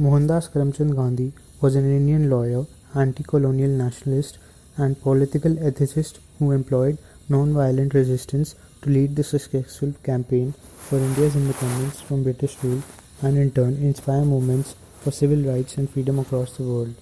Mohandas 0.00 0.48
Karamchand 0.48 0.96
Gandhi 0.96 1.34
was 1.60 1.74
an 1.76 1.84
Indian 1.84 2.30
lawyer, 2.30 2.64
anti-colonial 2.94 3.68
nationalist, 3.68 4.38
and 4.78 4.98
political 4.98 5.54
ethicist 5.56 6.20
who 6.38 6.52
employed 6.52 6.96
non-violent 7.28 7.92
resistance 7.92 8.54
to 8.80 8.88
lead 8.88 9.14
the 9.14 9.22
successful 9.22 9.92
campaign 10.02 10.54
for 10.78 10.96
India's 10.96 11.36
independence 11.36 12.00
from 12.00 12.22
British 12.22 12.56
rule 12.62 12.82
and 13.20 13.36
in 13.36 13.50
turn 13.50 13.74
inspire 13.74 14.24
movements 14.24 14.74
for 15.02 15.10
civil 15.10 15.42
rights 15.42 15.76
and 15.76 15.90
freedom 15.90 16.18
across 16.18 16.56
the 16.56 16.62
world. 16.62 16.94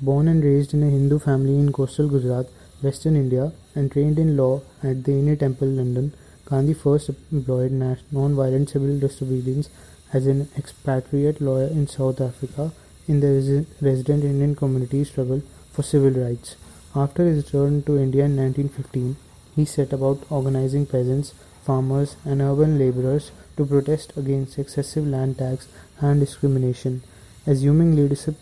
Born 0.00 0.28
and 0.28 0.44
raised 0.44 0.72
in 0.72 0.84
a 0.84 0.90
Hindu 0.90 1.18
family 1.18 1.58
in 1.58 1.72
coastal 1.72 2.06
Gujarat, 2.06 2.46
Western 2.80 3.16
India, 3.16 3.50
and 3.74 3.90
trained 3.90 4.20
in 4.20 4.36
law 4.36 4.62
at 4.84 5.02
the 5.02 5.18
Inner 5.18 5.34
Temple, 5.34 5.66
London, 5.66 6.14
Gandhi 6.44 6.74
first 6.74 7.10
employed 7.32 7.72
non-violent 7.72 8.70
civil 8.70 9.00
disobedience 9.00 9.68
as 10.12 10.26
an 10.26 10.48
expatriate 10.56 11.40
lawyer 11.40 11.66
in 11.66 11.86
South 11.86 12.20
Africa 12.20 12.72
in 13.06 13.20
the 13.20 13.66
resident 13.80 14.24
Indian 14.24 14.54
community 14.54 15.04
struggle 15.04 15.42
for 15.72 15.82
civil 15.82 16.10
rights. 16.10 16.56
After 16.94 17.24
his 17.24 17.44
return 17.44 17.82
to 17.84 17.98
India 17.98 18.24
in 18.24 18.36
1915, 18.36 19.16
he 19.56 19.64
set 19.64 19.92
about 19.92 20.24
organizing 20.30 20.86
peasants, 20.86 21.34
farmers, 21.64 22.16
and 22.24 22.40
urban 22.40 22.78
laborers 22.78 23.30
to 23.56 23.66
protest 23.66 24.12
against 24.16 24.58
excessive 24.58 25.06
land 25.06 25.38
tax 25.38 25.68
and 26.00 26.20
discrimination. 26.20 27.02
Assuming 27.46 27.96
leadership 27.96 28.36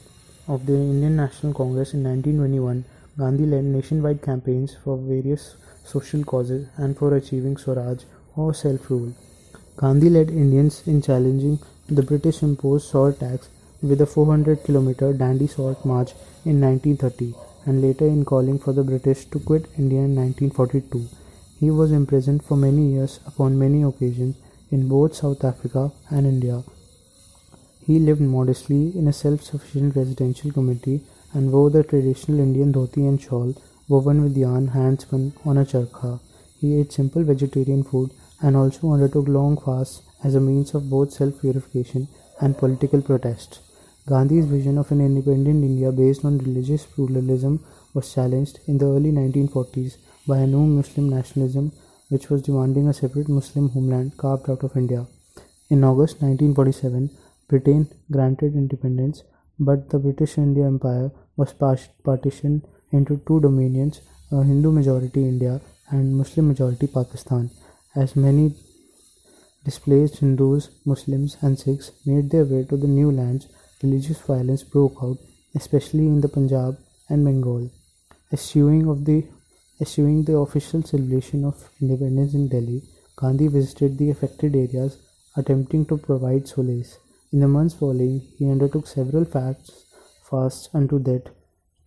of 0.46 0.66
the 0.66 0.74
Indian 0.74 1.16
National 1.16 1.52
Congress 1.52 1.94
in 1.94 2.04
1921, 2.04 2.84
Gandhi 3.18 3.46
led 3.46 3.64
nationwide 3.64 4.22
campaigns 4.22 4.76
for 4.84 4.96
various 4.96 5.56
social 5.84 6.22
causes 6.22 6.68
and 6.76 6.96
for 6.96 7.16
achieving 7.16 7.56
Swaraj 7.56 8.02
or 8.36 8.52
self-rule. 8.52 9.14
Gandhi 9.76 10.08
led 10.08 10.30
Indians 10.30 10.82
in 10.86 11.02
challenging 11.02 11.58
the 11.86 12.02
British 12.02 12.42
imposed 12.42 12.88
salt 12.88 13.20
tax 13.20 13.48
with 13.82 14.00
a 14.00 14.06
400 14.06 14.64
kilometer 14.64 15.12
Dandi 15.12 15.48
Salt 15.50 15.84
March 15.84 16.12
in 16.46 16.62
1930 16.62 17.34
and 17.66 17.82
later 17.82 18.06
in 18.06 18.24
calling 18.24 18.58
for 18.58 18.72
the 18.72 18.82
British 18.82 19.26
to 19.26 19.38
quit 19.38 19.66
India 19.76 19.98
in 19.98 20.16
1942. 20.16 21.08
He 21.60 21.70
was 21.70 21.92
imprisoned 21.92 22.42
for 22.42 22.56
many 22.56 22.92
years 22.92 23.20
upon 23.26 23.58
many 23.58 23.82
occasions 23.82 24.36
in 24.70 24.88
both 24.88 25.14
South 25.14 25.44
Africa 25.44 25.92
and 26.08 26.26
India. 26.26 26.62
He 27.86 27.98
lived 27.98 28.22
modestly 28.22 28.96
in 28.96 29.06
a 29.06 29.12
self-sufficient 29.12 29.94
residential 29.94 30.52
community 30.52 31.02
and 31.34 31.52
wore 31.52 31.68
the 31.68 31.84
traditional 31.84 32.40
Indian 32.40 32.72
dhoti 32.72 33.06
and 33.06 33.20
shawl 33.20 33.54
woven 33.88 34.22
with 34.22 34.36
yarn 34.36 34.68
hand 34.68 35.02
spun 35.02 35.34
on 35.44 35.58
a 35.58 35.66
charkha. 35.66 36.18
He 36.60 36.80
ate 36.80 36.92
simple 36.92 37.22
vegetarian 37.24 37.84
food 37.84 38.10
and 38.42 38.56
also 38.56 38.92
undertook 38.92 39.28
long 39.28 39.56
fasts 39.56 40.02
as 40.24 40.34
a 40.34 40.40
means 40.40 40.74
of 40.74 40.90
both 40.90 41.12
self-purification 41.12 42.08
and 42.40 42.58
political 42.58 43.00
protest. 43.00 43.60
Gandhi's 44.08 44.46
vision 44.46 44.78
of 44.78 44.90
an 44.92 45.00
independent 45.00 45.64
India 45.64 45.90
based 45.90 46.24
on 46.24 46.38
religious 46.38 46.84
pluralism 46.86 47.64
was 47.94 48.12
challenged 48.12 48.60
in 48.66 48.78
the 48.78 48.86
early 48.86 49.10
1940s 49.10 49.96
by 50.26 50.38
a 50.38 50.46
new 50.46 50.66
Muslim 50.66 51.08
nationalism 51.08 51.72
which 52.08 52.30
was 52.30 52.42
demanding 52.42 52.88
a 52.88 52.94
separate 52.94 53.28
Muslim 53.28 53.68
homeland 53.70 54.16
carved 54.16 54.48
out 54.48 54.62
of 54.62 54.76
India. 54.76 55.06
In 55.70 55.82
August 55.82 56.22
1947, 56.22 57.10
Britain 57.48 57.88
granted 58.12 58.54
independence, 58.54 59.24
but 59.58 59.90
the 59.90 59.98
British 59.98 60.38
India 60.38 60.66
Empire 60.66 61.10
was 61.36 61.52
partitioned 61.52 62.62
into 62.92 63.20
two 63.26 63.40
dominions, 63.40 64.00
a 64.30 64.42
Hindu 64.44 64.70
majority 64.70 65.22
India 65.24 65.60
and 65.90 66.16
Muslim 66.16 66.48
majority 66.48 66.86
Pakistan. 66.86 67.50
As 67.96 68.14
many 68.14 68.54
displaced 69.64 70.18
Hindus, 70.18 70.68
Muslims, 70.84 71.38
and 71.40 71.58
Sikhs 71.58 71.92
made 72.04 72.28
their 72.28 72.44
way 72.44 72.62
to 72.64 72.76
the 72.76 72.86
new 72.86 73.10
lands, 73.10 73.48
religious 73.82 74.20
violence 74.20 74.62
broke 74.62 74.98
out, 75.02 75.16
especially 75.54 76.06
in 76.06 76.20
the 76.20 76.28
Punjab 76.28 76.76
and 77.08 77.24
Bengal. 77.24 77.70
Eschewing 78.30 78.86
of 78.86 79.06
the 79.06 79.24
the 79.78 80.36
official 80.36 80.82
celebration 80.82 81.44
of 81.46 81.70
independence 81.80 82.34
in 82.34 82.48
Delhi, 82.48 82.82
Gandhi 83.16 83.48
visited 83.48 83.96
the 83.96 84.10
affected 84.10 84.54
areas, 84.54 84.98
attempting 85.34 85.86
to 85.86 85.96
provide 85.96 86.46
solace. 86.46 86.98
In 87.32 87.40
the 87.40 87.48
months 87.48 87.74
following, 87.74 88.20
he 88.36 88.50
undertook 88.50 88.86
several 88.86 89.24
fasts, 89.24 89.86
fasts 90.30 90.68
unto 90.74 90.98
death 90.98 91.32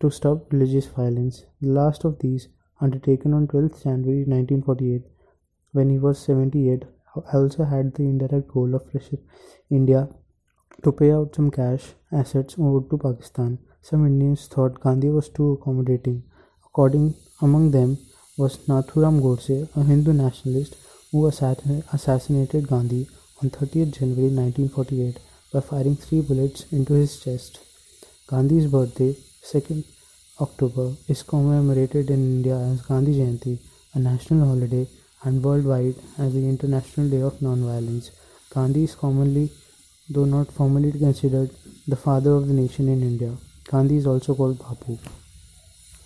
to 0.00 0.10
stop 0.10 0.52
religious 0.52 0.86
violence. 0.86 1.44
The 1.60 1.68
last 1.68 2.04
of 2.04 2.18
these, 2.18 2.48
undertaken 2.80 3.32
on 3.32 3.46
12th 3.46 3.84
January 3.84 4.24
1948, 4.24 5.02
when 5.72 5.90
he 5.90 5.98
was 5.98 6.18
78, 6.18 6.84
also 7.32 7.64
had 7.64 7.94
the 7.94 8.02
indirect 8.02 8.48
goal 8.48 8.74
of 8.74 8.82
India 9.70 10.08
to 10.82 10.92
pay 10.92 11.12
out 11.12 11.34
some 11.34 11.50
cash 11.50 11.94
assets 12.12 12.56
owed 12.58 12.88
to 12.90 12.98
Pakistan. 12.98 13.58
Some 13.82 14.06
Indians 14.06 14.46
thought 14.46 14.80
Gandhi 14.80 15.10
was 15.10 15.28
too 15.28 15.52
accommodating. 15.52 16.22
According 16.64 17.14
among 17.40 17.70
them 17.72 17.98
was 18.36 18.58
Nathuram 18.68 19.20
Godse, 19.20 19.68
a 19.76 19.84
Hindu 19.84 20.12
nationalist 20.12 20.76
who 21.10 21.26
assassinated 21.26 22.68
Gandhi 22.68 23.08
on 23.42 23.50
30th 23.50 23.98
January 23.98 24.30
1948 24.30 25.18
by 25.52 25.60
firing 25.60 25.96
three 25.96 26.20
bullets 26.20 26.64
into 26.72 26.94
his 26.94 27.18
chest. 27.20 27.60
Gandhi's 28.28 28.66
birthday, 28.66 29.16
2nd 29.42 29.84
October, 30.40 30.92
is 31.08 31.22
commemorated 31.22 32.10
in 32.10 32.20
India 32.36 32.56
as 32.56 32.82
Gandhi 32.82 33.14
Jayanti, 33.14 33.58
a 33.94 33.98
national 33.98 34.46
holiday 34.46 34.86
and 35.22 35.42
worldwide 35.42 35.94
as 36.18 36.32
the 36.34 36.48
International 36.48 37.08
Day 37.08 37.22
of 37.22 37.34
Nonviolence. 37.40 38.10
Gandhi 38.54 38.84
is 38.84 38.94
commonly, 38.94 39.50
though 40.08 40.24
not 40.24 40.50
formally 40.50 40.92
considered, 40.92 41.50
the 41.86 41.96
father 41.96 42.32
of 42.32 42.48
the 42.48 42.54
nation 42.54 42.88
in 42.88 43.02
India. 43.02 43.32
Gandhi 43.70 43.96
is 43.96 44.06
also 44.06 44.34
called 44.34 44.58
Bapu. 44.58 44.98